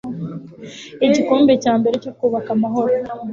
igikombe 1.05 1.51
cya 1.63 1.73
mbere 1.79 1.95
cyo 2.03 2.11
kubaka 2.17 2.49
amahoro 2.57 2.93